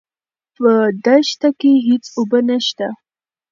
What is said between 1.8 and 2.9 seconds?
هېڅ اوبه نشته.